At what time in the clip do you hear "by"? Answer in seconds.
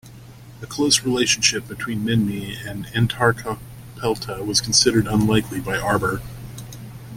5.59-5.77